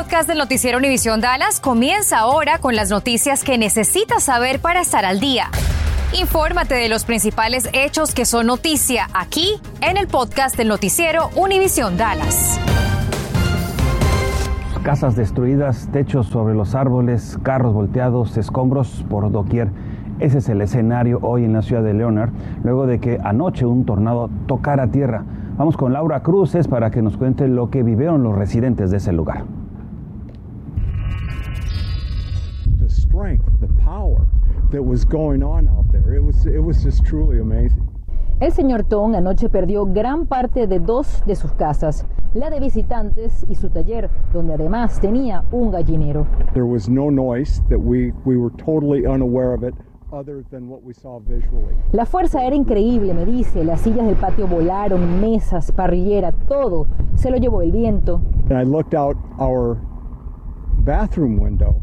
podcast 0.00 0.26
del 0.26 0.38
noticiero 0.38 0.78
Univisión 0.78 1.20
Dallas 1.20 1.60
comienza 1.60 2.20
ahora 2.20 2.58
con 2.58 2.74
las 2.74 2.88
noticias 2.88 3.44
que 3.44 3.58
necesitas 3.58 4.22
saber 4.22 4.58
para 4.58 4.80
estar 4.80 5.04
al 5.04 5.20
día. 5.20 5.48
Infórmate 6.18 6.74
de 6.74 6.88
los 6.88 7.04
principales 7.04 7.68
hechos 7.74 8.14
que 8.14 8.24
son 8.24 8.46
noticia 8.46 9.08
aquí 9.12 9.60
en 9.82 9.98
el 9.98 10.06
podcast 10.06 10.56
del 10.56 10.68
noticiero 10.68 11.28
Univisión 11.36 11.98
Dallas. 11.98 12.58
Casas 14.82 15.16
destruidas, 15.16 15.90
techos 15.92 16.28
sobre 16.28 16.54
los 16.54 16.74
árboles, 16.74 17.38
carros 17.42 17.74
volteados, 17.74 18.38
escombros 18.38 19.04
por 19.10 19.30
doquier. 19.30 19.68
Ese 20.18 20.38
es 20.38 20.48
el 20.48 20.62
escenario 20.62 21.18
hoy 21.20 21.44
en 21.44 21.52
la 21.52 21.60
ciudad 21.60 21.82
de 21.82 21.92
Leonard, 21.92 22.30
luego 22.64 22.86
de 22.86 23.00
que 23.00 23.18
anoche 23.22 23.66
un 23.66 23.84
tornado 23.84 24.30
tocara 24.46 24.86
tierra. 24.86 25.24
Vamos 25.58 25.76
con 25.76 25.92
Laura 25.92 26.22
Cruces 26.22 26.68
para 26.68 26.90
que 26.90 27.02
nos 27.02 27.18
cuente 27.18 27.46
lo 27.48 27.68
que 27.68 27.82
vivieron 27.82 28.22
los 28.22 28.34
residentes 28.34 28.90
de 28.90 28.96
ese 28.96 29.12
lugar. 29.12 29.44
Strength, 33.10 33.44
the 33.60 33.68
power 33.82 34.26
that 34.70 34.82
was 34.82 35.04
going 35.04 35.42
on 35.42 35.68
out 35.68 35.90
there. 35.90 36.14
It 36.14 36.22
was 36.22 36.46
it 36.46 36.62
was 36.62 36.82
just 36.82 37.04
truly 37.04 37.40
amazing. 37.40 37.86
El 38.40 38.52
señor 38.52 38.84
Tong 38.88 39.14
anoche 39.14 39.50
perdió 39.50 39.84
gran 39.84 40.26
parte 40.26 40.66
de 40.66 40.78
dos 40.78 41.22
de 41.26 41.34
sus 41.34 41.52
casas, 41.52 42.06
la 42.32 42.48
de 42.48 42.58
visitantes 42.58 43.44
y 43.50 43.54
su 43.54 43.68
taller, 43.68 44.08
donde 44.32 44.54
además 44.54 44.98
tenía 45.00 45.44
un 45.52 45.70
gallinero. 45.70 46.26
There 46.54 46.64
was 46.64 46.88
no 46.88 47.10
noise 47.10 47.60
that 47.68 47.78
we 47.78 48.12
we 48.24 48.36
were 48.36 48.52
totally 48.56 49.04
unaware 49.04 49.52
of 49.52 49.64
it 49.64 49.74
other 50.12 50.44
than 50.50 50.68
what 50.68 50.82
we 50.82 50.94
saw 50.94 51.20
visually. 51.20 51.74
La 51.92 52.06
fuerza 52.06 52.44
era 52.44 52.54
increíble, 52.54 53.12
me 53.12 53.26
dice. 53.26 53.64
Las 53.64 53.80
sillas 53.82 54.06
del 54.06 54.16
patio 54.16 54.46
volaron, 54.46 55.20
mesas, 55.20 55.72
parrillera, 55.72 56.32
todo. 56.32 56.86
Se 57.16 57.30
lo 57.30 57.36
llevó 57.36 57.60
el 57.60 57.72
viento. 57.72 58.20
And 58.48 58.58
I 58.58 58.62
looked 58.62 58.94
out 58.94 59.16
our 59.38 59.76
bathroom 60.82 61.38
window 61.38 61.80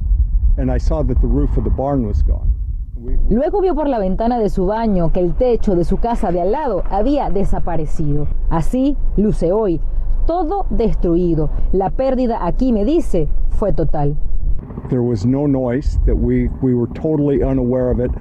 Luego 3.30 3.62
vio 3.62 3.76
por 3.76 3.88
la 3.88 4.00
ventana 4.00 4.40
de 4.40 4.50
su 4.50 4.66
baño 4.66 5.12
que 5.12 5.20
el 5.20 5.36
techo 5.36 5.76
de 5.76 5.84
su 5.84 5.98
casa 5.98 6.32
de 6.32 6.42
al 6.42 6.52
lado 6.52 6.84
había 6.90 7.30
desaparecido. 7.30 8.28
Así 8.50 8.98
luce 9.16 9.52
hoy. 9.52 9.80
Todo 10.26 10.66
destruido. 10.70 11.50
La 11.72 11.92
pérdida 11.92 12.46
aquí, 12.46 12.74
me 12.74 12.84
dice, 12.86 13.30
fue 13.50 13.72
total. 13.72 14.18
there 14.90 15.04
was 15.04 15.26
no 15.26 15.46
noise 15.46 16.00
that 16.06 16.16
we 16.16 16.48
we 16.62 16.74
were 16.74 16.88
totally 16.88 17.44
unaware 17.44 17.92
of 17.92 18.00
it 18.00 18.12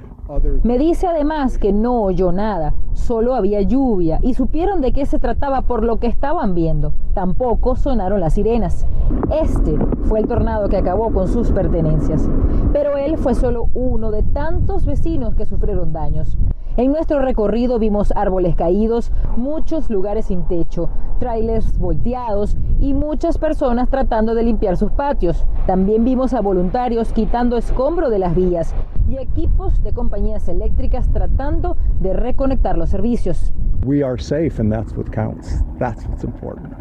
Me 0.63 0.77
dice 0.77 1.07
además 1.07 1.57
que 1.57 1.71
no 1.71 2.01
oyó 2.01 2.33
nada, 2.33 2.73
solo 2.91 3.33
había 3.33 3.61
lluvia 3.61 4.19
y 4.21 4.33
supieron 4.33 4.81
de 4.81 4.91
qué 4.91 5.05
se 5.05 5.19
trataba 5.19 5.61
por 5.61 5.83
lo 5.83 5.99
que 5.99 6.07
estaban 6.07 6.53
viendo. 6.53 6.91
Tampoco 7.13 7.75
sonaron 7.75 8.19
las 8.19 8.33
sirenas. 8.33 8.85
Este 9.31 9.77
fue 10.03 10.19
el 10.19 10.27
tornado 10.27 10.67
que 10.67 10.77
acabó 10.77 11.13
con 11.13 11.29
sus 11.29 11.51
pertenencias. 11.51 12.29
Pero 12.73 12.97
él 12.97 13.17
fue 13.17 13.35
solo 13.35 13.69
uno 13.73 14.11
de 14.11 14.23
tantos 14.23 14.85
vecinos 14.85 15.33
que 15.33 15.45
sufrieron 15.45 15.93
daños. 15.93 16.37
En 16.75 16.91
nuestro 16.91 17.19
recorrido 17.19 17.79
vimos 17.79 18.11
árboles 18.15 18.55
caídos, 18.55 19.11
muchos 19.37 19.89
lugares 19.89 20.25
sin 20.25 20.43
techo, 20.43 20.89
trailers 21.19 21.79
volteados 21.79 22.57
y 22.79 22.93
muchas 22.93 23.37
personas 23.37 23.89
tratando 23.89 24.35
de 24.35 24.43
limpiar 24.43 24.75
sus 24.75 24.91
patios. 24.91 25.47
También 25.65 26.03
vimos 26.03 26.33
a 26.33 26.41
voluntarios 26.41 27.13
quitando 27.13 27.57
escombro 27.57 28.09
de 28.09 28.19
las 28.19 28.35
vías 28.35 28.75
y 29.07 29.17
equipos 29.17 29.81
de 29.83 29.93
compañías 29.93 30.47
eléctricas 30.47 31.11
tratando 31.11 31.77
de 31.99 32.13
reconectar 32.13 32.77
los 32.77 32.89
servicios. 32.89 33.53
we 33.85 34.03
are 34.03 34.17
safe 34.17 34.59
and 34.59 34.71
that's 34.71 34.93
what 34.93 35.11
counts. 35.11 35.63
That's 35.79 36.05
what's 36.07 36.23
important. 36.23 36.73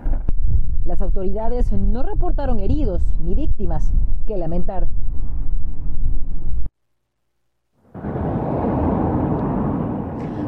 Las 0.85 1.01
autoridades 1.03 1.73
no 1.73 2.03
reportaron 2.03 2.61
heridos 2.61 3.03
ni 3.21 3.35
víctimas 3.35 3.93
que 4.27 4.37
lamentar. 4.37 4.89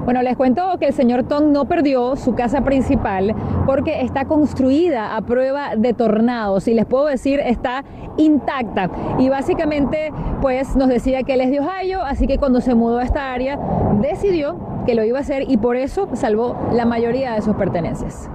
Bueno, 0.09 0.23
les 0.23 0.39
cuento 0.39 0.63
que 0.81 0.87
el 0.87 0.95
señor 0.95 1.25
Tong 1.25 1.53
no 1.53 1.67
perdió 1.67 2.17
su 2.17 2.35
casa 2.35 2.63
principal 2.63 3.35
porque 3.67 4.01
está 4.01 4.25
construida 4.25 5.15
a 5.15 5.21
prueba 5.21 5.77
de 5.77 5.93
tornados 5.93 6.67
y 6.67 6.73
les 6.73 6.87
puedo 6.87 7.05
decir 7.05 7.41
está 7.41 7.85
intacta. 8.17 8.89
Y 9.19 9.29
básicamente 9.29 10.11
pues 10.41 10.77
nos 10.77 10.89
decía 10.89 11.25
que 11.25 11.35
él 11.35 11.43
es 11.43 11.51
de 11.51 11.61
Ohio, 11.61 12.01
así 12.01 12.27
que 12.27 12.39
cuando 12.39 12.63
se 12.63 12.75
mudó 12.75 13.01
a 13.01 13.03
esta 13.03 13.35
área 13.35 13.59
decidió 14.01 14.59
que 14.87 14.95
lo 14.95 15.05
iba 15.05 15.19
a 15.19 15.21
hacer 15.21 15.45
y 15.47 15.59
por 15.59 15.77
eso 15.77 16.09
salvó 16.15 16.57
la 16.73 16.87
mayoría 16.87 17.35
de 17.35 17.43
sus 17.43 17.55
pertenencias. 17.57 18.31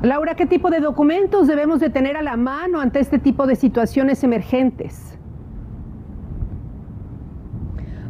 Laura, 0.00 0.36
¿qué 0.36 0.46
tipo 0.46 0.70
de 0.70 0.78
documentos 0.78 1.48
debemos 1.48 1.80
de 1.80 1.90
tener 1.90 2.16
a 2.16 2.22
la 2.22 2.36
mano 2.36 2.80
ante 2.80 3.00
este 3.00 3.18
tipo 3.18 3.48
de 3.48 3.56
situaciones 3.56 4.22
emergentes? 4.22 5.09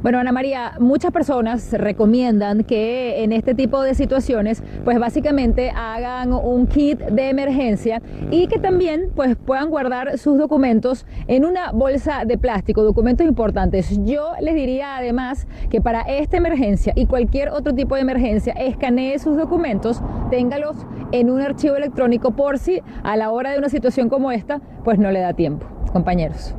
Bueno, 0.03 0.19
Ana 0.19 0.33
María, 0.33 0.73
muchas 0.81 1.13
personas 1.13 1.75
recomiendan 1.75 2.65
que 2.65 3.23
en 3.23 3.33
este 3.33 3.55
tipo 3.55 3.83
de 3.83 3.95
situaciones, 3.95 4.63
pues 4.83 4.99
básicamente 4.99 5.73
hagan 5.77 6.33
un 6.33 6.67
kit 6.67 6.99
de 6.99 7.29
emergencia 7.29 8.01
y 8.31 8.47
que 8.47 8.59
también 8.59 9.11
pues 9.15 9.37
puedan 9.37 9.69
guardar 9.69 10.17
sus 10.17 10.39
documentos 10.39 11.05
en 11.27 11.45
una 11.45 11.73
bolsa 11.73 12.25
de 12.25 12.39
plástico, 12.39 12.83
documentos 12.83 13.27
importantes. 13.27 14.01
Yo 14.03 14.33
les 14.41 14.55
diría 14.55 14.97
además 14.97 15.47
que 15.69 15.83
para 15.83 16.01
esta 16.01 16.39
emergencia 16.39 16.95
y 16.97 17.05
cualquier 17.05 17.51
otro 17.51 17.75
tipo 17.75 17.95
de 17.95 18.01
emergencia, 18.01 18.55
escanee 18.55 19.19
sus 19.19 19.37
documentos, 19.37 20.01
téngalos 20.31 20.79
en 21.13 21.29
un 21.29 21.43
archivo 21.43 21.77
electrónico 21.77 22.31
por 22.31 22.59
si 22.59 22.81
a 23.03 23.19
la 23.19 23.31
hora 23.31 23.51
de 23.51 23.59
una 23.59 23.69
situación 23.69 24.09
como 24.09 24.33
esta, 24.33 24.63
pues 24.83 24.99
no 24.99 25.11
le 25.11 25.21
da 25.21 25.35
tiempo. 25.35 25.67
Compañeros. 25.93 26.55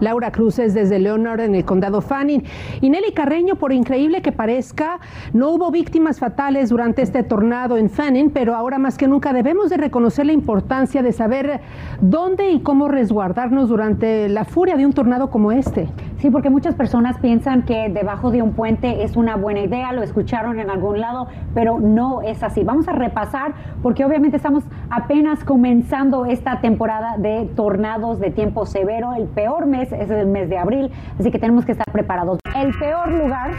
Laura 0.00 0.30
Cruces 0.30 0.72
desde 0.72 0.98
Leonard 0.98 1.40
en 1.40 1.54
el 1.54 1.64
condado 1.64 2.00
Fanning. 2.00 2.44
Y 2.80 2.90
Nelly 2.90 3.12
Carreño, 3.12 3.56
por 3.56 3.72
increíble 3.72 4.22
que 4.22 4.32
parezca, 4.32 4.98
no 5.32 5.50
hubo 5.50 5.70
víctimas 5.70 6.18
fatales 6.18 6.70
durante 6.70 7.02
este 7.02 7.22
tornado 7.22 7.76
en 7.76 7.90
Fanning, 7.90 8.30
pero 8.30 8.54
ahora 8.54 8.78
más 8.78 8.96
que 8.96 9.08
nunca 9.08 9.32
debemos 9.32 9.68
de 9.70 9.76
reconocer 9.76 10.26
la 10.26 10.32
importancia 10.32 11.02
de 11.02 11.12
saber 11.12 11.60
dónde 12.00 12.50
y 12.50 12.60
cómo 12.60 12.88
resguardarnos 12.88 13.68
durante 13.68 14.28
la 14.28 14.44
furia 14.44 14.76
de 14.76 14.86
un 14.86 14.92
tornado 14.92 15.30
como 15.30 15.52
este. 15.52 15.88
Sí, 16.18 16.30
porque 16.30 16.48
muchas 16.48 16.74
personas 16.74 17.18
piensan 17.18 17.64
que 17.64 17.90
debajo 17.90 18.30
de 18.30 18.40
un 18.40 18.54
puente 18.54 19.04
es 19.04 19.16
una 19.16 19.36
buena 19.36 19.60
idea, 19.60 19.92
lo 19.92 20.02
escucharon 20.02 20.58
en 20.58 20.70
algún 20.70 20.98
lado, 20.98 21.28
pero 21.54 21.78
no 21.78 22.22
es 22.22 22.42
así. 22.42 22.64
Vamos 22.64 22.88
a 22.88 22.92
repasar 22.92 23.52
porque 23.82 24.02
obviamente 24.02 24.38
estamos 24.38 24.64
apenas 24.88 25.44
comenzando 25.44 26.24
esta 26.24 26.62
temporada 26.62 27.18
de 27.18 27.50
tornados 27.54 28.18
de 28.18 28.30
tiempo 28.30 28.64
severo. 28.64 29.12
El 29.12 29.26
peor 29.26 29.66
mes 29.66 29.92
es 29.92 30.10
el 30.10 30.26
mes 30.26 30.48
de 30.48 30.56
abril, 30.56 30.90
así 31.20 31.30
que 31.30 31.38
tenemos 31.38 31.66
que 31.66 31.72
estar 31.72 31.90
preparados. 31.92 32.38
El 32.54 32.72
peor 32.78 33.12
lugar 33.12 33.50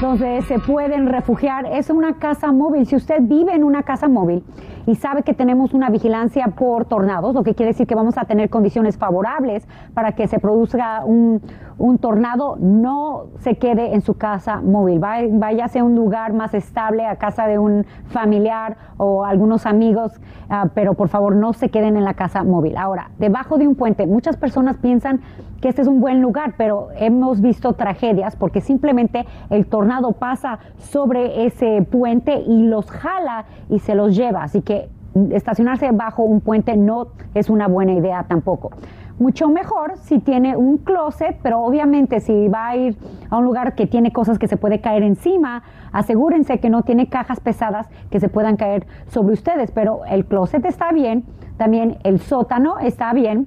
donde 0.00 0.42
se 0.42 0.60
pueden 0.60 1.08
refugiar 1.08 1.66
es 1.66 1.90
una 1.90 2.14
casa 2.18 2.52
móvil. 2.52 2.86
Si 2.86 2.94
usted 2.94 3.16
vive 3.22 3.54
en 3.54 3.64
una 3.64 3.82
casa 3.82 4.06
móvil 4.06 4.44
y 4.86 4.94
sabe 4.96 5.22
que 5.22 5.34
tenemos 5.34 5.74
una 5.74 5.90
vigilancia 5.90 6.46
por 6.48 6.84
tornados, 6.84 7.34
lo 7.34 7.42
que 7.42 7.54
quiere 7.54 7.72
decir 7.72 7.86
que 7.86 7.94
vamos 7.94 8.18
a 8.18 8.24
tener 8.24 8.50
condiciones 8.50 8.96
favorables 8.98 9.66
para 9.94 10.12
que 10.12 10.28
se 10.28 10.38
produzca 10.38 11.04
un, 11.04 11.40
un 11.78 11.98
tornado, 11.98 12.56
no 12.60 13.26
se 13.40 13.56
quede 13.56 13.94
en 13.94 14.02
su 14.02 14.14
casa 14.14 14.60
móvil. 14.60 14.98
Váyase 14.98 15.80
a 15.80 15.84
un 15.84 15.94
lugar 15.94 16.32
más 16.32 16.54
estable, 16.54 17.06
a 17.06 17.16
casa 17.16 17.46
de 17.46 17.58
un 17.58 17.84
familiar 18.06 18.76
o 18.96 19.24
algunos 19.24 19.66
amigos, 19.66 20.20
ah, 20.48 20.68
pero 20.74 20.94
por 20.94 21.08
favor 21.08 21.34
no 21.34 21.52
se 21.52 21.68
queden 21.68 21.96
en 21.96 22.04
la 22.04 22.14
casa 22.14 22.44
móvil. 22.44 22.76
Ahora, 22.76 23.10
debajo 23.18 23.58
de 23.58 23.66
un 23.66 23.74
puente, 23.74 24.06
muchas 24.06 24.36
personas 24.36 24.76
piensan 24.76 25.20
que 25.60 25.68
este 25.68 25.82
es 25.82 25.88
un 25.88 26.00
buen 26.00 26.20
lugar, 26.20 26.54
pero 26.56 26.88
hemos 26.96 27.40
visto 27.40 27.72
tragedias 27.72 28.36
porque 28.36 28.60
simplemente 28.60 29.24
el 29.50 29.66
tornado 29.66 30.12
pasa 30.12 30.58
sobre 30.78 31.46
ese 31.46 31.82
puente 31.90 32.42
y 32.46 32.66
los 32.66 32.90
jala 32.90 33.46
y 33.70 33.78
se 33.78 33.94
los 33.94 34.14
lleva. 34.14 34.42
Así 34.42 34.62
que 34.62 34.88
estacionarse 35.30 35.90
bajo 35.92 36.22
un 36.22 36.40
puente 36.40 36.76
no 36.76 37.08
es 37.34 37.48
una 37.48 37.68
buena 37.68 37.92
idea 37.92 38.24
tampoco. 38.28 38.72
Mucho 39.18 39.48
mejor 39.48 39.96
si 39.98 40.18
tiene 40.18 40.56
un 40.56 40.78
closet, 40.78 41.38
pero 41.40 41.60
obviamente 41.60 42.18
si 42.18 42.48
va 42.48 42.68
a 42.68 42.76
ir 42.76 42.98
a 43.30 43.36
un 43.38 43.44
lugar 43.44 43.76
que 43.76 43.86
tiene 43.86 44.12
cosas 44.12 44.40
que 44.40 44.48
se 44.48 44.56
puede 44.56 44.80
caer 44.80 45.04
encima, 45.04 45.62
asegúrense 45.92 46.58
que 46.58 46.68
no 46.68 46.82
tiene 46.82 47.08
cajas 47.08 47.38
pesadas 47.38 47.88
que 48.10 48.18
se 48.18 48.28
puedan 48.28 48.56
caer 48.56 48.86
sobre 49.06 49.34
ustedes. 49.34 49.70
Pero 49.70 50.04
el 50.06 50.26
closet 50.26 50.64
está 50.64 50.90
bien, 50.90 51.24
también 51.56 51.98
el 52.02 52.18
sótano 52.20 52.78
está 52.80 53.12
bien. 53.12 53.46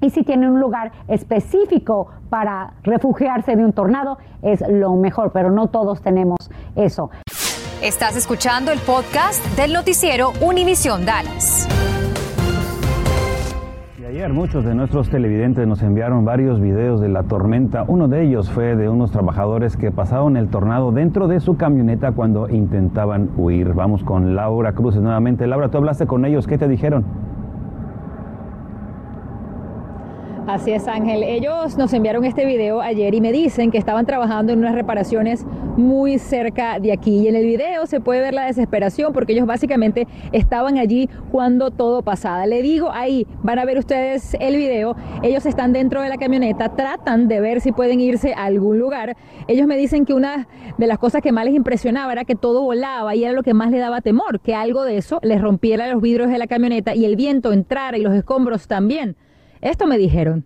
Y 0.00 0.08
si 0.08 0.22
tienen 0.22 0.50
un 0.50 0.60
lugar 0.60 0.92
específico 1.06 2.08
para 2.30 2.72
refugiarse 2.82 3.56
de 3.56 3.64
un 3.64 3.74
tornado, 3.74 4.18
es 4.40 4.62
lo 4.68 4.94
mejor, 4.96 5.32
pero 5.32 5.50
no 5.50 5.68
todos 5.68 6.00
tenemos 6.00 6.50
eso. 6.76 7.10
Estás 7.82 8.16
escuchando 8.16 8.72
el 8.72 8.78
podcast 8.80 9.44
del 9.56 9.74
noticiero 9.74 10.32
Univisión 10.40 11.04
Dallas. 11.04 11.53
Ayer 14.06 14.30
muchos 14.34 14.66
de 14.66 14.74
nuestros 14.74 15.08
televidentes 15.08 15.66
nos 15.66 15.82
enviaron 15.82 16.26
varios 16.26 16.60
videos 16.60 17.00
de 17.00 17.08
la 17.08 17.22
tormenta. 17.22 17.86
Uno 17.88 18.06
de 18.06 18.22
ellos 18.22 18.50
fue 18.50 18.76
de 18.76 18.90
unos 18.90 19.12
trabajadores 19.12 19.78
que 19.78 19.90
pasaron 19.90 20.36
el 20.36 20.48
tornado 20.48 20.92
dentro 20.92 21.26
de 21.26 21.40
su 21.40 21.56
camioneta 21.56 22.12
cuando 22.12 22.50
intentaban 22.50 23.30
huir. 23.38 23.72
Vamos 23.72 24.04
con 24.04 24.36
Laura 24.36 24.74
Cruz 24.74 24.96
nuevamente. 24.96 25.46
Laura, 25.46 25.70
tú 25.70 25.78
hablaste 25.78 26.06
con 26.06 26.26
ellos, 26.26 26.46
¿qué 26.46 26.58
te 26.58 26.68
dijeron? 26.68 27.06
Así 30.46 30.72
es, 30.72 30.86
Ángel. 30.88 31.22
Ellos 31.22 31.78
nos 31.78 31.94
enviaron 31.94 32.26
este 32.26 32.44
video 32.44 32.82
ayer 32.82 33.14
y 33.14 33.22
me 33.22 33.32
dicen 33.32 33.70
que 33.70 33.78
estaban 33.78 34.04
trabajando 34.04 34.52
en 34.52 34.58
unas 34.58 34.74
reparaciones 34.74 35.46
muy 35.78 36.18
cerca 36.18 36.78
de 36.78 36.92
aquí. 36.92 37.20
Y 37.20 37.28
en 37.28 37.36
el 37.36 37.46
video 37.46 37.86
se 37.86 37.98
puede 38.00 38.20
ver 38.20 38.34
la 38.34 38.44
desesperación 38.44 39.14
porque 39.14 39.32
ellos 39.32 39.46
básicamente 39.46 40.06
estaban 40.32 40.76
allí 40.76 41.08
cuando 41.32 41.70
todo 41.70 42.02
pasaba. 42.02 42.44
Le 42.44 42.60
digo 42.60 42.90
ahí, 42.92 43.26
van 43.42 43.58
a 43.58 43.64
ver 43.64 43.78
ustedes 43.78 44.36
el 44.38 44.56
video. 44.56 44.96
Ellos 45.22 45.46
están 45.46 45.72
dentro 45.72 46.02
de 46.02 46.10
la 46.10 46.18
camioneta, 46.18 46.76
tratan 46.76 47.26
de 47.26 47.40
ver 47.40 47.62
si 47.62 47.72
pueden 47.72 48.00
irse 48.00 48.34
a 48.34 48.44
algún 48.44 48.78
lugar. 48.78 49.16
Ellos 49.48 49.66
me 49.66 49.78
dicen 49.78 50.04
que 50.04 50.12
una 50.12 50.46
de 50.76 50.86
las 50.86 50.98
cosas 50.98 51.22
que 51.22 51.32
más 51.32 51.46
les 51.46 51.54
impresionaba 51.54 52.12
era 52.12 52.26
que 52.26 52.34
todo 52.34 52.60
volaba 52.60 53.14
y 53.14 53.24
era 53.24 53.32
lo 53.32 53.42
que 53.42 53.54
más 53.54 53.70
les 53.70 53.80
daba 53.80 54.02
temor, 54.02 54.40
que 54.40 54.54
algo 54.54 54.84
de 54.84 54.98
eso 54.98 55.20
les 55.22 55.40
rompiera 55.40 55.90
los 55.90 56.02
vidrios 56.02 56.28
de 56.28 56.36
la 56.36 56.46
camioneta 56.46 56.94
y 56.94 57.06
el 57.06 57.16
viento 57.16 57.50
entrara 57.50 57.96
y 57.96 58.02
los 58.02 58.12
escombros 58.14 58.68
también. 58.68 59.16
Esto 59.64 59.86
me 59.86 59.96
dijeron. 59.96 60.44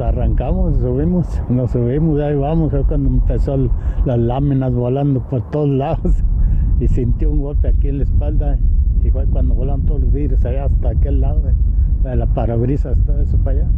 Arrancamos, 0.00 0.78
subimos, 0.78 1.42
nos 1.48 1.72
subimos, 1.72 2.20
ahí 2.20 2.36
vamos, 2.36 2.70
fue 2.70 2.84
cuando 2.84 3.08
empezó 3.08 3.56
las 4.04 4.16
láminas 4.16 4.72
volando 4.72 5.20
por 5.28 5.50
todos 5.50 5.68
lados 5.70 6.22
y 6.80 6.86
sintió 6.86 7.32
un 7.32 7.40
golpe 7.40 7.66
aquí 7.66 7.88
en 7.88 7.98
la 7.98 8.04
espalda 8.04 8.58
y 9.02 9.10
fue 9.10 9.26
cuando 9.26 9.54
volaron 9.56 9.84
todos 9.86 10.02
los 10.02 10.12
vidrios 10.12 10.44
allá 10.44 10.66
hasta 10.66 10.90
aquel 10.90 11.20
lado 11.20 11.42
de, 11.42 12.14
la 12.14 12.26
parabrisas, 12.26 12.96
todo 13.06 13.20
eso 13.20 13.38
para 13.38 13.62
allá. 13.62 13.68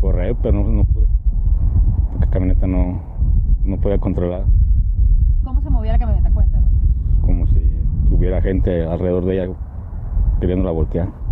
Correr, 0.00 0.34
pero 0.42 0.62
no, 0.62 0.84
pude, 0.84 1.06
porque 2.12 2.24
la 2.24 2.30
camioneta 2.30 2.66
no, 2.66 2.98
no 3.62 3.76
podía 3.78 3.98
controlar. 3.98 4.46
¿Cómo 5.44 5.60
se 5.60 5.68
movía 5.68 5.92
la 5.92 5.98
camioneta? 5.98 6.30
Cuéntanos. 6.30 6.70
Como 7.20 7.46
si 7.48 7.60
tuviera 8.08 8.40
gente 8.40 8.86
alrededor 8.86 9.26
de 9.26 9.34
ella 9.34 9.54
queriéndola 10.40 10.70
voltear. 10.70 11.25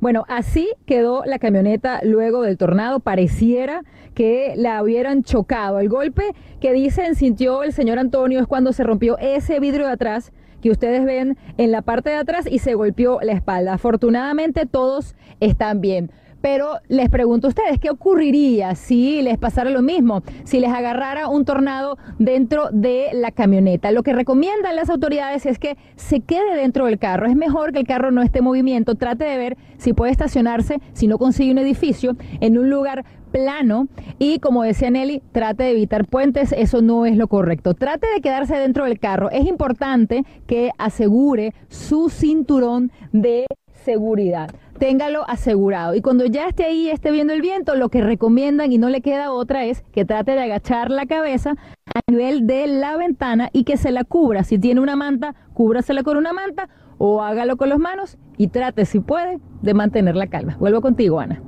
Bueno, 0.00 0.24
así 0.28 0.66
quedó 0.86 1.24
la 1.26 1.38
camioneta 1.38 2.00
luego 2.02 2.40
del 2.42 2.56
tornado. 2.56 3.00
Pareciera 3.00 3.82
que 4.14 4.54
la 4.56 4.82
hubieran 4.82 5.22
chocado. 5.22 5.78
El 5.78 5.90
golpe 5.90 6.22
que 6.58 6.72
dicen 6.72 7.14
sintió 7.14 7.62
el 7.62 7.74
señor 7.74 7.98
Antonio 7.98 8.40
es 8.40 8.46
cuando 8.46 8.72
se 8.72 8.82
rompió 8.82 9.18
ese 9.18 9.60
vidrio 9.60 9.86
de 9.86 9.92
atrás 9.92 10.32
que 10.62 10.70
ustedes 10.70 11.04
ven 11.04 11.36
en 11.58 11.70
la 11.70 11.82
parte 11.82 12.10
de 12.10 12.16
atrás 12.16 12.46
y 12.50 12.60
se 12.60 12.74
golpeó 12.74 13.20
la 13.20 13.32
espalda. 13.32 13.74
Afortunadamente 13.74 14.64
todos 14.64 15.16
están 15.38 15.82
bien. 15.82 16.10
Pero 16.40 16.78
les 16.88 17.08
pregunto 17.10 17.46
a 17.46 17.50
ustedes, 17.50 17.78
¿qué 17.78 17.90
ocurriría 17.90 18.74
si 18.74 19.22
les 19.22 19.38
pasara 19.38 19.70
lo 19.70 19.82
mismo? 19.82 20.22
Si 20.44 20.60
les 20.60 20.70
agarrara 20.70 21.28
un 21.28 21.44
tornado 21.44 21.98
dentro 22.18 22.70
de 22.72 23.08
la 23.12 23.30
camioneta. 23.30 23.90
Lo 23.90 24.02
que 24.02 24.12
recomiendan 24.12 24.76
las 24.76 24.90
autoridades 24.90 25.46
es 25.46 25.58
que 25.58 25.76
se 25.96 26.20
quede 26.20 26.56
dentro 26.56 26.86
del 26.86 26.98
carro. 26.98 27.26
Es 27.26 27.36
mejor 27.36 27.72
que 27.72 27.80
el 27.80 27.86
carro 27.86 28.10
no 28.10 28.22
esté 28.22 28.38
en 28.38 28.44
movimiento. 28.44 28.94
Trate 28.94 29.24
de 29.24 29.36
ver 29.36 29.56
si 29.76 29.92
puede 29.92 30.12
estacionarse, 30.12 30.80
si 30.92 31.06
no 31.06 31.18
consigue 31.18 31.52
un 31.52 31.58
edificio, 31.58 32.16
en 32.40 32.58
un 32.58 32.70
lugar 32.70 33.04
plano 33.30 33.88
y 34.18 34.38
como 34.40 34.62
decía 34.62 34.90
Nelly, 34.90 35.22
trate 35.32 35.64
de 35.64 35.70
evitar 35.70 36.06
puentes, 36.06 36.52
eso 36.52 36.82
no 36.82 37.06
es 37.06 37.16
lo 37.16 37.28
correcto. 37.28 37.74
Trate 37.74 38.06
de 38.12 38.20
quedarse 38.20 38.56
dentro 38.56 38.84
del 38.84 38.98
carro. 38.98 39.30
Es 39.30 39.46
importante 39.46 40.24
que 40.46 40.70
asegure 40.78 41.54
su 41.68 42.10
cinturón 42.10 42.90
de 43.12 43.46
seguridad 43.84 44.50
téngalo 44.80 45.28
asegurado. 45.28 45.94
Y 45.94 46.00
cuando 46.00 46.24
ya 46.24 46.48
esté 46.48 46.64
ahí, 46.64 46.88
esté 46.88 47.12
viendo 47.12 47.32
el 47.32 47.42
viento, 47.42 47.76
lo 47.76 47.90
que 47.90 48.00
recomiendan 48.00 48.72
y 48.72 48.78
no 48.78 48.88
le 48.88 49.02
queda 49.02 49.30
otra 49.30 49.66
es 49.66 49.82
que 49.92 50.04
trate 50.04 50.32
de 50.32 50.40
agachar 50.40 50.90
la 50.90 51.06
cabeza 51.06 51.54
a 51.94 52.00
nivel 52.10 52.46
de 52.46 52.66
la 52.66 52.96
ventana 52.96 53.50
y 53.52 53.64
que 53.64 53.76
se 53.76 53.92
la 53.92 54.02
cubra. 54.02 54.42
Si 54.42 54.58
tiene 54.58 54.80
una 54.80 54.96
manta, 54.96 55.34
cúbrasela 55.52 56.02
con 56.02 56.16
una 56.16 56.32
manta 56.32 56.68
o 56.96 57.22
hágalo 57.22 57.56
con 57.56 57.68
las 57.68 57.78
manos 57.78 58.16
y 58.38 58.48
trate, 58.48 58.86
si 58.86 59.00
puede, 59.00 59.38
de 59.60 59.74
mantener 59.74 60.16
la 60.16 60.28
calma. 60.28 60.56
Vuelvo 60.58 60.80
contigo, 60.80 61.20
Ana. 61.20 61.42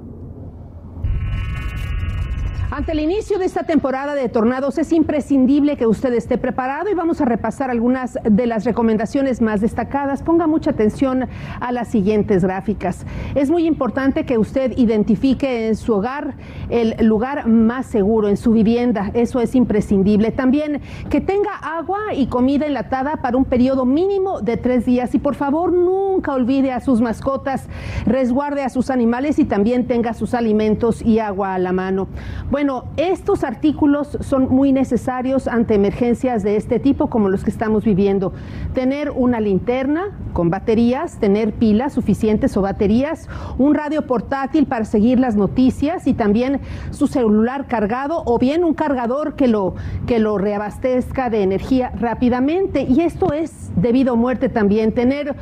Ante 2.74 2.92
el 2.92 3.00
inicio 3.00 3.38
de 3.38 3.44
esta 3.44 3.64
temporada 3.64 4.14
de 4.14 4.30
tornados 4.30 4.78
es 4.78 4.92
imprescindible 4.92 5.76
que 5.76 5.86
usted 5.86 6.14
esté 6.14 6.38
preparado 6.38 6.88
y 6.88 6.94
vamos 6.94 7.20
a 7.20 7.26
repasar 7.26 7.70
algunas 7.70 8.18
de 8.24 8.46
las 8.46 8.64
recomendaciones 8.64 9.42
más 9.42 9.60
destacadas. 9.60 10.22
Ponga 10.22 10.46
mucha 10.46 10.70
atención 10.70 11.28
a 11.60 11.70
las 11.70 11.88
siguientes 11.88 12.42
gráficas. 12.42 13.04
Es 13.34 13.50
muy 13.50 13.66
importante 13.66 14.24
que 14.24 14.38
usted 14.38 14.72
identifique 14.78 15.68
en 15.68 15.76
su 15.76 15.92
hogar 15.92 16.34
el 16.70 16.96
lugar 17.06 17.46
más 17.46 17.84
seguro, 17.84 18.28
en 18.28 18.38
su 18.38 18.52
vivienda. 18.52 19.10
Eso 19.12 19.40
es 19.40 19.54
imprescindible. 19.54 20.30
También 20.30 20.80
que 21.10 21.20
tenga 21.20 21.54
agua 21.62 22.14
y 22.14 22.28
comida 22.28 22.64
enlatada 22.64 23.16
para 23.16 23.36
un 23.36 23.44
periodo 23.44 23.84
mínimo 23.84 24.40
de 24.40 24.56
tres 24.56 24.86
días. 24.86 25.14
Y 25.14 25.18
por 25.18 25.34
favor, 25.34 25.74
nunca 25.74 26.32
olvide 26.32 26.72
a 26.72 26.80
sus 26.80 27.02
mascotas, 27.02 27.68
resguarde 28.06 28.62
a 28.62 28.70
sus 28.70 28.88
animales 28.88 29.38
y 29.38 29.44
también 29.44 29.86
tenga 29.86 30.14
sus 30.14 30.32
alimentos 30.32 31.02
y 31.02 31.18
agua 31.18 31.52
a 31.52 31.58
la 31.58 31.72
mano. 31.72 32.08
Bueno, 32.50 32.61
estos 32.96 33.44
artículos 33.44 34.18
son 34.20 34.48
muy 34.48 34.72
necesarios 34.72 35.48
ante 35.48 35.74
emergencias 35.74 36.44
de 36.44 36.56
este 36.56 36.78
tipo 36.78 37.08
como 37.08 37.28
los 37.28 37.42
que 37.42 37.50
estamos 37.50 37.84
viviendo. 37.84 38.32
Tener 38.72 39.10
una 39.10 39.40
linterna 39.40 40.10
con 40.32 40.48
baterías, 40.48 41.18
tener 41.18 41.52
pilas 41.52 41.92
suficientes 41.92 42.56
o 42.56 42.62
baterías, 42.62 43.28
un 43.58 43.74
radio 43.74 44.06
portátil 44.06 44.66
para 44.66 44.84
seguir 44.84 45.18
las 45.18 45.34
noticias 45.34 46.06
y 46.06 46.14
también 46.14 46.60
su 46.90 47.08
celular 47.08 47.66
cargado 47.66 48.22
o 48.26 48.38
bien 48.38 48.64
un 48.64 48.74
cargador 48.74 49.34
que 49.34 49.48
lo, 49.48 49.74
que 50.06 50.20
lo 50.20 50.38
reabastezca 50.38 51.30
de 51.30 51.42
energía 51.42 51.92
rápidamente. 51.98 52.82
Y 52.82 53.00
esto 53.00 53.32
es 53.32 53.70
debido 53.76 54.12
a 54.12 54.16
muerte 54.16 54.48
también. 54.48 54.92
Tener 54.92 55.34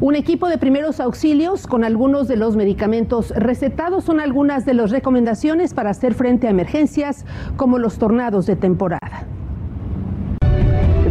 un 0.00 0.14
equipo 0.14 0.48
de 0.48 0.58
primeros 0.58 1.00
auxilios 1.00 1.66
con 1.66 1.82
algunos 1.82 2.28
de 2.28 2.36
los 2.36 2.54
medicamentos 2.54 3.30
recetados 3.30 4.04
son 4.04 4.20
algunas 4.20 4.64
de 4.64 4.74
las 4.74 4.92
recomendaciones 4.92 5.74
para 5.74 5.90
hacer 5.90 6.14
frente 6.14 6.46
a 6.46 6.50
emergencias 6.50 6.67
como 7.56 7.78
los 7.78 7.98
tornados 7.98 8.46
de 8.46 8.56
temporada. 8.56 9.26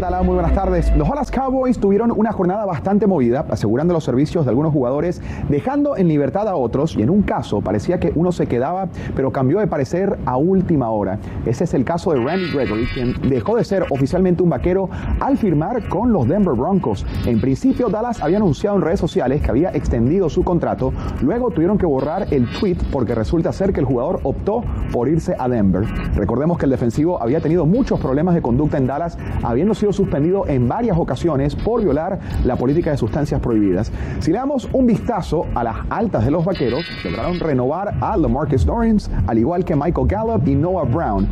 ¿Qué 0.07 0.13
tal? 0.13 0.23
Muy 0.23 0.35
buenas 0.35 0.53
tardes. 0.53 0.95
Los 0.95 1.09
Dallas 1.09 1.31
Cowboys 1.31 1.79
tuvieron 1.79 2.13
una 2.15 2.31
jornada 2.31 2.65
bastante 2.65 3.07
movida, 3.07 3.45
asegurando 3.49 3.93
los 3.93 4.05
servicios 4.05 4.45
de 4.45 4.51
algunos 4.51 4.71
jugadores, 4.71 5.21
dejando 5.49 5.97
en 5.97 6.07
libertad 6.07 6.47
a 6.47 6.55
otros 6.55 6.95
y 6.95 7.01
en 7.01 7.09
un 7.09 7.23
caso 7.23 7.59
parecía 7.59 7.99
que 7.99 8.13
uno 8.15 8.31
se 8.31 8.47
quedaba, 8.47 8.87
pero 9.17 9.33
cambió 9.33 9.59
de 9.59 9.67
parecer 9.67 10.17
a 10.25 10.37
última 10.37 10.91
hora. 10.91 11.19
Ese 11.45 11.65
es 11.65 11.73
el 11.73 11.83
caso 11.83 12.13
de 12.13 12.23
Randy 12.23 12.53
Gregory, 12.53 12.87
quien 12.93 13.15
dejó 13.29 13.57
de 13.57 13.65
ser 13.65 13.83
oficialmente 13.89 14.43
un 14.43 14.49
vaquero 14.49 14.89
al 15.19 15.37
firmar 15.37 15.89
con 15.89 16.13
los 16.13 16.25
Denver 16.25 16.53
Broncos. 16.53 17.05
En 17.25 17.41
principio, 17.41 17.89
Dallas 17.89 18.21
había 18.21 18.37
anunciado 18.37 18.77
en 18.77 18.83
redes 18.83 19.01
sociales 19.01 19.41
que 19.41 19.51
había 19.51 19.71
extendido 19.71 20.29
su 20.29 20.41
contrato, 20.41 20.93
luego 21.21 21.51
tuvieron 21.51 21.77
que 21.77 21.85
borrar 21.85 22.33
el 22.33 22.47
tweet 22.61 22.77
porque 22.93 23.13
resulta 23.13 23.51
ser 23.51 23.73
que 23.73 23.81
el 23.81 23.85
jugador 23.85 24.21
optó 24.23 24.63
por 24.93 25.09
irse 25.09 25.35
a 25.37 25.49
Denver. 25.49 25.83
Recordemos 26.15 26.57
que 26.57 26.63
el 26.63 26.71
defensivo 26.71 27.21
había 27.21 27.41
tenido 27.41 27.65
muchos 27.65 27.99
problemas 27.99 28.35
de 28.35 28.41
conducta 28.41 28.77
en 28.77 28.87
Dallas, 28.87 29.17
habiendo 29.43 29.73
sido 29.73 29.96
suspendido 29.97 30.47
en 30.47 30.67
varias 30.67 30.97
ocasiones 30.97 31.55
por 31.55 31.83
violar 31.83 32.19
la 32.45 32.55
política 32.55 32.91
de 32.91 32.97
sustancias 32.97 33.41
prohibidas. 33.41 33.91
Si 34.19 34.31
le 34.31 34.37
damos 34.37 34.69
un 34.71 34.85
vistazo 34.85 35.45
a 35.55 35.63
las 35.63 35.77
altas 35.89 36.23
de 36.23 36.31
los 36.31 36.45
vaqueros, 36.45 36.85
lograron 37.03 37.39
renovar 37.39 37.95
a 37.99 38.15
LaMarcus 38.15 38.65
Lawrence, 38.65 39.11
al 39.27 39.37
igual 39.37 39.65
que 39.65 39.75
Michael 39.75 40.07
Gallup 40.07 40.47
y 40.47 40.55
Noah 40.55 40.85
Brown. 40.85 41.27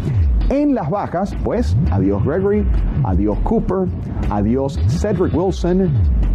En 0.50 0.76
las 0.76 0.90
bajas, 0.90 1.36
pues, 1.44 1.76
adiós 1.92 2.24
Gregory, 2.24 2.66
adiós 3.04 3.38
Cooper, 3.44 3.88
adiós 4.30 4.80
Cedric 4.88 5.34
Wilson, 5.34 5.90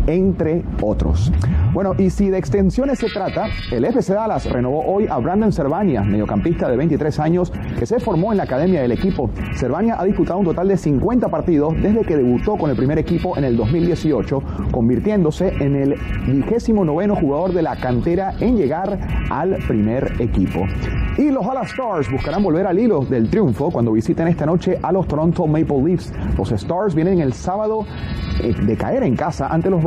entre 0.06 0.64
otros. 0.82 1.32
Bueno, 1.72 1.94
y 1.96 2.10
si 2.10 2.30
de 2.30 2.38
extensiones 2.38 2.98
se 2.98 3.08
trata, 3.08 3.46
el 3.70 3.84
FC 3.84 4.14
Dallas 4.14 4.50
renovó 4.50 4.84
hoy 4.84 5.06
a 5.08 5.18
Brandon 5.18 5.52
Cervania, 5.52 6.02
mediocampista 6.02 6.68
de 6.68 6.76
23 6.76 7.18
años, 7.20 7.52
que 7.78 7.86
se 7.86 8.00
formó 8.00 8.32
en 8.32 8.38
la 8.38 8.44
academia 8.44 8.82
del 8.82 8.92
equipo. 8.92 9.30
Cervania 9.54 10.00
ha 10.00 10.04
disputado 10.04 10.38
un 10.38 10.44
total 10.44 10.68
de 10.68 10.76
50 10.76 11.28
partidos 11.28 11.74
desde 11.80 12.02
que 12.02 12.16
debutó 12.16 12.56
con 12.56 12.70
el 12.70 12.76
primer 12.76 12.98
equipo 12.98 13.36
en 13.36 13.44
el 13.44 13.56
2018, 13.56 14.42
convirtiéndose 14.70 15.52
en 15.60 15.76
el 15.76 15.96
vigésimo 16.26 16.84
noveno 16.84 17.14
jugador 17.14 17.52
de 17.52 17.62
la 17.62 17.76
cantera 17.76 18.34
en 18.40 18.56
llegar 18.56 18.98
al 19.30 19.56
primer 19.68 20.20
equipo. 20.20 20.66
Y 21.18 21.30
los 21.30 21.46
Dallas 21.46 21.70
Stars 21.70 22.10
buscarán 22.10 22.42
volver 22.42 22.66
al 22.66 22.78
hilo 22.78 23.04
del 23.04 23.28
triunfo 23.28 23.70
cuando 23.70 23.92
visiten 23.92 24.28
esta 24.28 24.46
noche 24.46 24.78
a 24.82 24.90
los 24.92 25.06
Toronto 25.06 25.46
Maple 25.46 25.82
Leafs. 25.84 26.12
Los 26.38 26.50
Stars 26.52 26.94
vienen 26.94 27.20
el 27.20 27.32
sábado 27.32 27.84
eh, 28.42 28.54
de 28.62 28.76
caer 28.76 29.02
en 29.02 29.16
casa 29.16 29.48
ante 29.48 29.68
los 29.68 29.82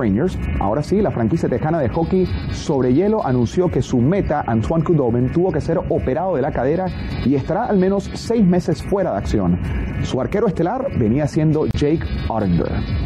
Ahora 0.60 0.84
sí, 0.84 1.02
la 1.02 1.12
franquicia 1.12 1.48
tejana 1.48 1.80
de 1.80 1.90
hockey 1.90 2.28
sobre 2.52 2.94
hielo 2.94 3.26
anunció 3.26 3.70
que 3.70 3.82
su 3.82 4.00
meta, 4.00 4.44
Antoine 4.46 4.84
Kudobin, 4.84 5.32
tuvo 5.32 5.52
que 5.52 5.62
ser 5.62 5.78
operado 5.78 6.36
de 6.36 6.42
la 6.42 6.52
cadera 6.52 6.88
y 7.26 7.36
estará 7.36 7.66
al 7.66 7.78
menos 7.78 8.10
seis 8.14 8.46
meses 8.46 8.84
fuera 8.84 9.12
de 9.12 9.18
acción. 9.18 9.60
Su 10.04 10.20
arquero 10.20 10.48
estelar 10.48 10.88
venía 10.98 11.28
siendo 11.28 11.68
Jake 11.68 12.04
Ottinger. 12.28 13.03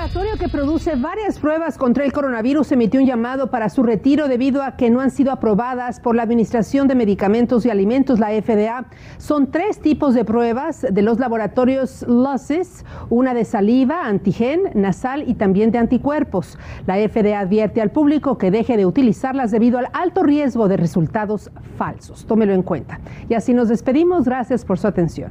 Laboratorio 0.00 0.38
que 0.38 0.48
produce 0.48 0.96
varias 0.96 1.38
pruebas 1.38 1.76
contra 1.76 2.06
el 2.06 2.12
coronavirus 2.14 2.72
emitió 2.72 3.00
un 3.00 3.06
llamado 3.06 3.50
para 3.50 3.68
su 3.68 3.82
retiro 3.82 4.28
debido 4.28 4.62
a 4.62 4.74
que 4.74 4.88
no 4.88 5.02
han 5.02 5.10
sido 5.10 5.30
aprobadas 5.30 6.00
por 6.00 6.16
la 6.16 6.22
Administración 6.22 6.88
de 6.88 6.94
Medicamentos 6.94 7.66
y 7.66 7.70
Alimentos, 7.70 8.18
la 8.18 8.30
FDA. 8.30 8.86
Son 9.18 9.50
tres 9.50 9.78
tipos 9.78 10.14
de 10.14 10.24
pruebas 10.24 10.86
de 10.90 11.02
los 11.02 11.18
laboratorios 11.18 12.06
LUSIS, 12.08 12.86
una 13.10 13.34
de 13.34 13.44
saliva, 13.44 14.06
antigen, 14.06 14.70
nasal 14.74 15.28
y 15.28 15.34
también 15.34 15.70
de 15.70 15.76
anticuerpos. 15.76 16.56
La 16.86 16.94
FDA 16.96 17.38
advierte 17.38 17.82
al 17.82 17.90
público 17.90 18.38
que 18.38 18.50
deje 18.50 18.78
de 18.78 18.86
utilizarlas 18.86 19.50
debido 19.50 19.78
al 19.78 19.88
alto 19.92 20.22
riesgo 20.22 20.66
de 20.66 20.78
resultados 20.78 21.50
falsos. 21.76 22.24
Tómelo 22.24 22.54
en 22.54 22.62
cuenta. 22.62 23.00
Y 23.28 23.34
así 23.34 23.52
nos 23.52 23.68
despedimos. 23.68 24.24
Gracias 24.24 24.64
por 24.64 24.78
su 24.78 24.86
atención. 24.86 25.30